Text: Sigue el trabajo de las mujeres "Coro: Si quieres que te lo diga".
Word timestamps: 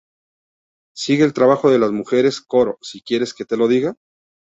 Sigue 0.97 1.23
el 1.25 1.33
trabajo 1.33 1.69
de 1.69 1.77
las 1.77 1.91
mujeres 1.91 2.41
"Coro: 2.41 2.79
Si 2.81 3.03
quieres 3.03 3.35
que 3.35 3.45
te 3.45 3.55
lo 3.55 3.67
diga". 3.67 3.97